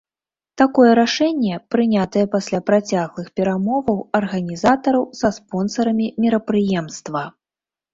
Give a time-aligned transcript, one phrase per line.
[0.61, 7.23] Такое рашэнне прынятае пасля працяглых перамоваў арганізатараў са спонсарамі мерапрыемства.